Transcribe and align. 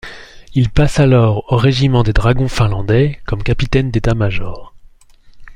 Il 0.55 0.71
passe 0.71 0.99
alors 0.99 1.45
au 1.53 1.57
régiment 1.57 2.01
des 2.01 2.11
Dragons 2.11 2.47
Finlandais, 2.47 3.21
comme 3.27 3.43
capitaine 3.43 3.91
d'état-major. 3.91 4.73